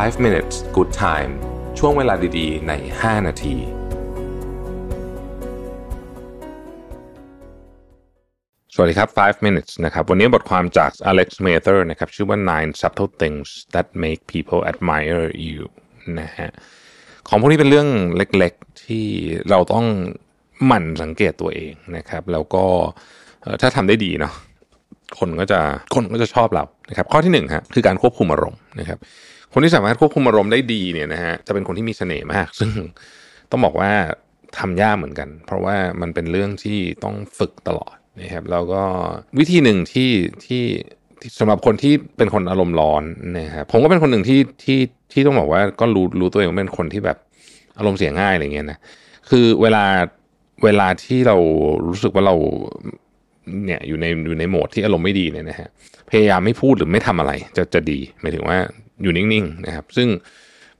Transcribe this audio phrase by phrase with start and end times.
[0.00, 1.32] 5 minutes good time
[1.78, 3.56] ช่วงเวลาดีๆ ใน 5 นาที
[8.74, 14.60] สวัสดีครับ 5 minutes นะครับ วันนี้บทความจาก Alex Mather นะครับ ชื่อว่า nine subtle things that make people
[14.72, 15.62] admire you
[16.20, 16.50] นะฮะ
[17.28, 19.06] ของพวกนี้เป็นเรื่องเล็กๆ ที่
[19.50, 19.86] เราต้อง
[20.66, 22.64] หมั่นสังเกตตัวเองนะครับ แล้วก็
[23.60, 24.34] ถ้าทำได้ดีเนาะ
[25.18, 25.60] คนก็จะ
[25.94, 28.98] คนก็จะชอบเรานะครับข้อที่หนึ่งฮะคือการควบคุมอารมณ์นะครับ
[29.52, 32.70] คนที่สามารถควบคุมอารมณ์ได้ดีเนี่ยนะฮะจะเป็นคนที่มีเสน่ห์มาก ซึ่ง
[33.50, 33.90] ต้องบอกว่า
[34.58, 38.82] ทำยากเหมือนกัน เพราะว่ามันเป็นเรื่องที่ต้องฝึกตลอดนะครับแล้วก็
[39.38, 40.10] วิธีหนึ่งที่
[40.46, 40.62] ที่
[41.38, 43.02] สำหรับคนที่เป็นคนอารมณ์ร้อน
[43.38, 44.78] นะครับผมก็เป็นคนหนึ่งที่ที่
[45.12, 47.18] ที่ต้องบอกว่าก็รู้รู้ตัวเองว่าเป็นคนที่แบบ
[47.78, 48.78] อารมณ์เสียง่ายอะไรเงี้ยนะ
[49.30, 49.84] คือเวลา
[50.64, 51.36] เวลาที่เรา
[51.88, 52.34] รู้สึกว่าเรา
[53.66, 55.68] เนี่ยอยู่ในอยู่ในโหมดที่อารมณ์ไม่ดีเนี่ยนะฮะ
[56.10, 58.58] พยายามไม่พูดหรือไม่ทำอะไรจะจะดีหมายถึงว่า
[59.02, 60.08] อยู่นิ่งๆนะครับ ซึ่ง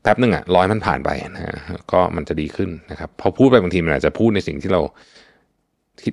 [0.03, 1.55] แป๊บนึงอะร้อยมันผ่านไปนะฮะ
[1.93, 4.81] ก็มันจะดีขึ้นนะครับ พอพูดไปบางทีมันอาจจะพูดในสิ่งที่เรา
[6.01, 6.11] ที่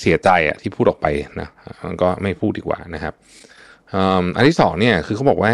[0.00, 1.06] เสียใจอะที่พูดออกไป
[1.40, 1.48] นะ
[1.86, 3.14] มันก็ไม่พูดดีกว่านะครับ
[4.36, 5.52] อันที่สองเนี่ยคือเขาบอกว่า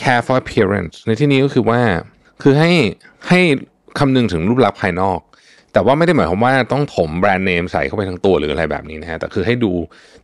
[0.00, 1.80] care for appearance ในที่นี้ก็คือว่า
[2.42, 2.72] คือให้
[3.28, 3.40] ให้
[3.98, 5.20] คำนึงถึงรูปลักษณ์ภายนอก
[5.72, 9.72] แต่ว่าไม่ได้หมายความว่าต้องถมแบรนด์เนมใส่เข้าไปทั้งตัวหรืออะไรแบบนี้นะฮะแต่คือให้ดู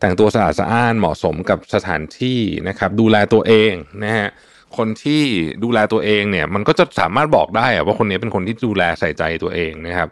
[0.00, 3.72] แต่งตัวสะอาดสะอ้านเหมาะสมกับสถานที่นะครับดูแลตัวเอง
[4.04, 4.28] นะฮะ
[4.76, 5.22] คนที่
[5.64, 10.08] ดูแลตัวเองเนี่ย มันก็จะสามารถบอกได้ว่าคนนี้เป็นคนที่ดูแลใส่ใจตัวเองนะครับ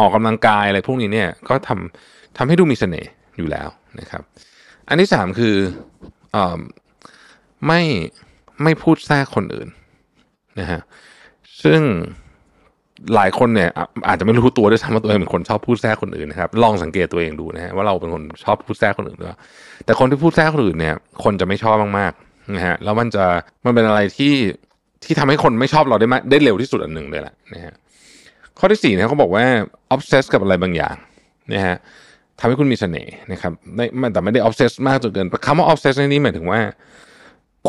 [0.00, 3.68] ออกกำลังกายอะไรพวกนี้เนี่ยก็ทำทำให้ดูมีเสน่ห์อยู่แล้ว
[4.00, 4.22] นะครับ
[4.88, 5.54] อันที่สามคือ
[6.34, 6.36] อ
[7.66, 7.82] ไม่
[8.62, 9.68] ไม่พูดแทรกคนอื่น
[10.60, 10.80] นะฮะ
[11.64, 11.80] ซึ่ง
[13.14, 13.70] หลายคนเนี่ย
[14.08, 19.30] อาจจะไม่รู้ตัวด้วยซ้ำว่าตัวเองเป็นคนชอบพูดแทรกคนอื่นนะครับลองสังเกตตัวเองดูนะฮะว่าเราเป็นคนชอบพูดแทรกคนอื่นด้วย
[19.84, 23.24] แต่คนที่พูดแทรกคนอื่นเนี่ย คนจะไม่ชอบมากๆนะฮะแล้วมันจะ
[23.64, 24.34] มันเป็นอะไรที่
[25.04, 27.74] ที่ทำให้คนไม่ชอบเราได้มากได้เร็วที่สุดอันหนึ่งเลยแหละนะฮะ
[28.58, 29.44] ข้อที่สี่นะเขาบอกว่า
[29.94, 30.94] obsess กับอะไรบางอย่าง
[31.52, 31.76] นะฮะ
[32.38, 36.60] ทำให้คุณมีเสน่ห์นะครับไม่แต่ไม่ได้ obsess มากจนเกินคำว่า obsess ในนี้หมายถึงว่า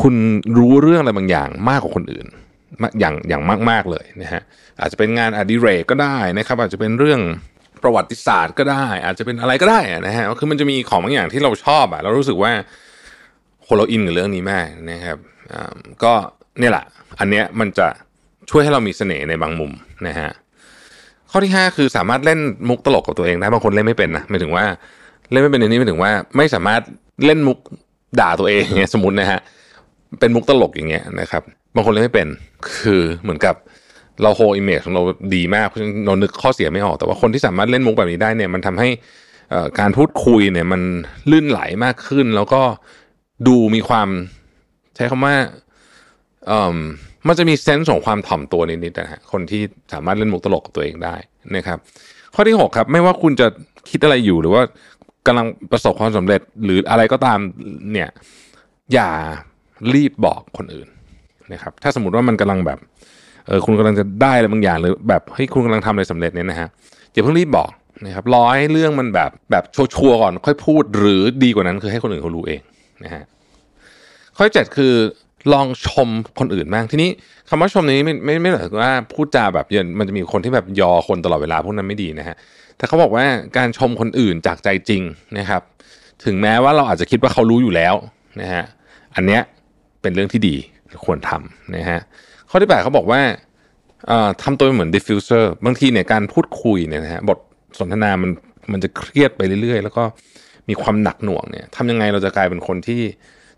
[0.00, 0.14] คุณ
[0.56, 2.26] รู้เรื่องอะไรบางอย่างมากกว่าคนอื่น
[3.00, 4.42] อย่างอย่างมาก ๆเลยนะฮะ
[4.80, 7.20] อาจจะเป็นงานอดิเรกก็ได้นะครับอาจจะเป็นเรื่อง
[7.82, 12.52] ประวัติศาสตร์ก็ได้ อาจจะเป็นอะไรก็ได้นะฮะคือมันจะมีของบางอย่างที่เราชอบอะเรารู้สึกว่า
[13.66, 15.18] คนเราอินกับเรื่องนี้มากนะครับ
[16.02, 16.12] ก็
[16.58, 16.84] เนี่ยแหละ
[17.20, 17.86] อันเนี้ยมันจะ
[18.50, 19.72] ช่วยให้เรามีเสน่ห์ในบางมุม
[20.06, 20.30] นะฮะ
[21.30, 24.64] ข้อที่ห้าคือสามารถเล่นมุกตลกกับตัวเองได้บางคนเล่นไม่เป็นนะหมายถึงว่า
[25.30, 26.82] เล่นไม่เป็นในนี้หมายถึงว่า ไม่สามารถ
[27.24, 27.58] เล่นมุก
[28.20, 29.40] ด่าตัวเองเนี่ยสมมตินะฮะ
[30.20, 31.42] เป็นมุกตลกอย่างเงี้ยนะครับ
[31.76, 32.28] บางคนเล่นไม่เป็น
[32.78, 33.54] คือเหมือนกับ
[34.22, 35.02] เราโฮอิมเมจของเรา
[35.34, 38.88] ดีมากเพราะฉะนั้นเรานึกข้อเสียไม่ออก แต่ว่าคนที่สามารถเล่นมุกแบบนี้ได้เนี่ยมันทำให้
[39.80, 40.82] การพูดคุยเนี่ยมัน
[41.30, 42.62] ลื่นไหลมากขึ้น แล้วก็
[43.46, 44.08] ดูมีความ
[44.96, 45.34] ใช้คำว่า
[46.46, 46.78] เอ่อ
[47.26, 51.16] มันจะมีเซนส์ของความถ่อมตัวนิดๆนะฮะคนที่สามารถเล่นมุกตลกกับตัวเองได้
[51.56, 51.78] นะครับ
[52.34, 53.46] ข้อที่หกครับไม่ว่าคุณจะ
[53.90, 54.62] คิดอะไรอยู่หรือว่า
[55.26, 57.38] กำลังประสบความสำเร็จหรืออะไรก็ตาม
[57.92, 58.08] เนี่ย
[58.92, 59.10] อย่า
[59.94, 60.88] รีบบอกคนอื่น
[61.52, 62.78] นะครับถ้าสมมติว่ามันกำลังแบบ
[63.46, 66.68] เออคุณกำลังจะได้อะไรบางอย่างหรือแบบเฮ้ยคุณกำลังทำอะไรสำเร็จเนี่ยนะฮะ
[67.12, 67.70] อย่าเพิ่งรีบบอก
[68.06, 72.60] นะครับรอให้เรื่องมันแบบแบบชัวร์ก่อนค่อยพูดหรือดีกว่านั้นคือให้คนอื่นเขารู้เอง
[73.04, 73.22] นะฮะ
[74.36, 74.94] ข้อเจ็ดคือ
[75.52, 76.08] ลองชม
[76.38, 77.10] คนอื่นบ้างทีนี้
[77.48, 82.36] คำว่าชมนี้ไม่ไม่ไม่หมายถึงว่าพูดจาแบบยันมันจะมีคนที่แบบยอคนตลอดเวลาพวกนั้นไม่ดีนะฮะ
[82.76, 83.24] แต่เขาบอกว่า
[83.56, 85.02] การชมคนอื่นจากใจจริง
[85.38, 85.62] นะครับ
[86.24, 87.94] ถึงแม้ว่าเราอาจจะคิดว่าเขารู้อยู่แล้ว
[88.40, 88.64] นะฮะ
[89.14, 89.42] อันเนี้ย
[90.02, 90.56] เป็นเรื่องที่ดี
[91.04, 92.00] ควรทำนะฮะ
[92.50, 93.20] ข้อที่แปดเขาบอกว่า
[94.42, 97.38] ทำตัวเหมือน diffuser บางทีเนี่ยการพูดคุยเนี่ยนะฮะบท
[97.78, 98.30] สนทนามัน
[98.72, 100.04] มันจะเครียดไปเรื่อยๆ แล้วก็
[100.68, 103.02] มีความหนักหน่วงเนี่ยทำยังไงเราจะกลายเป็นคนที่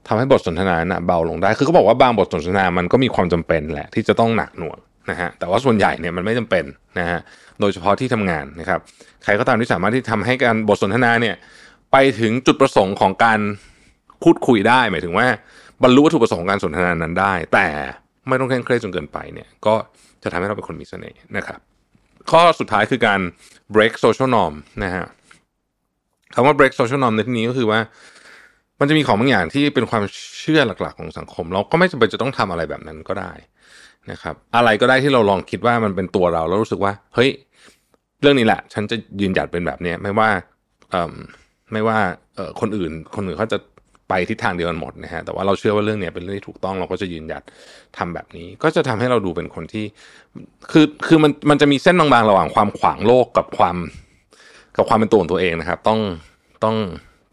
[0.08, 4.78] ทำให้บทสนทนาน่ะเบาลงได้ คือเขาบอกว่าบางบทสนทนามันก็มีความจำเป็นแหละที่จะต้องหนักหน่วง
[5.10, 6.64] นะฮะ แต่ว่าส่วนใหญ่เนี่ยมันไม่จำเป็น
[6.98, 7.18] นะฮะ
[7.60, 8.80] โดยเฉพาะที่ทำงานนะครับ
[9.24, 11.34] ใครก็ตามที่สามารถที่ทำให้การบทสนทนาเนี่ย
[11.92, 13.40] ไปถึงจุดประสงค์ของการ
[14.22, 15.26] พูดคุยได้ หมายถึงว่า
[15.82, 17.66] บรรลุวัตถุประสงค์การสนทนานั้นได้ แต่
[18.28, 19.74] ไม่ต้องเคร่งเครียดจนเกินไปเนี่ย ก็
[20.22, 21.60] จะทำให้เราเป็นคนมีเสน่ห์นะครับ
[22.30, 23.20] ข้อสุดท้ายคือการ
[23.74, 24.54] break social norm
[24.84, 25.04] นะฮะ
[26.34, 27.80] คำว่า break social norm ในที่นี้ก็คือว่า
[28.80, 30.02] มันจะมีของบางอย่างที่เป็นความ
[30.40, 33.32] เชื่อหลักๆ ของสังคม เราก็ไม่จำเป็นจะต้องทำอะไรแบบนั้นก็ได้
[34.10, 37.30] นะครับ อะไรก็ได้ที่เราลองคิดว่ามันเป็นตัวเราแล้วรู้สึกว่า เฮ้ย
[38.20, 40.30] เรื่องนี้แหละ ฉันจะยืนหยัดเป็นแบบนี้ไม่ว่า
[41.72, 41.98] ไม่ว่า
[42.60, 43.58] คนอื่น คนอื่นเขาจะ
[44.08, 47.42] ไปทิศทางเดียวกันหมดนะฮะแต่ว่าเราเชื่อว่าเรื่องเนี้ยเป็นเรื่องที่ถูกต้องเราก็จะยืนหยัด
[47.98, 49.86] ทำแบบนี้ ก็จะทำให้เราดูเป็นคนที่
[50.70, 53.76] คือคือมันมันจะมีเส้นบางๆระหว่างความขวางโลกกับความ
[54.76, 56.00] กับความเป็นตัวของตัวเองนะครับ ต้อง
[56.64, 56.76] ต้อง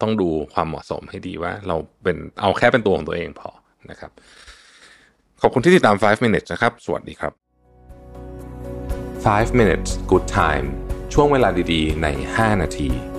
[0.01, 3.49] ต้องดูความเหมาะสมให้ดีว่า เราเป็นเอาแค่เป็นตัวของตัวเองพอ
[3.89, 4.11] นะครับ
[5.41, 7.33] ขอบคุณที่ติดตาม 5 minutes นะครับ สวัสดีครับ
[9.25, 10.67] 5 minutes good time
[11.13, 13.14] ช่วงเวลาดีๆ ใน 5 นาที